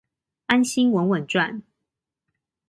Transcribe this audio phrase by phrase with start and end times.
[0.47, 1.61] 安心穩穩賺